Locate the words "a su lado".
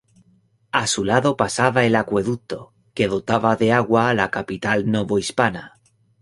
0.71-1.37